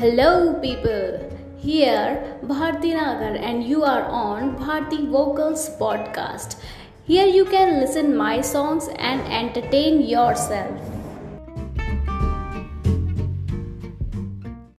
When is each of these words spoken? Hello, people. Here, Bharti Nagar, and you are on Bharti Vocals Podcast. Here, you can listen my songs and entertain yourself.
Hello, 0.00 0.54
people. 0.60 1.18
Here, 1.58 2.38
Bharti 2.42 2.92
Nagar, 2.94 3.34
and 3.48 3.62
you 3.62 3.82
are 3.84 4.04
on 4.04 4.56
Bharti 4.56 5.06
Vocals 5.06 5.68
Podcast. 5.78 6.56
Here, 7.04 7.26
you 7.26 7.44
can 7.44 7.78
listen 7.80 8.16
my 8.16 8.40
songs 8.40 8.88
and 8.96 9.20
entertain 9.40 10.00
yourself. 10.00 10.89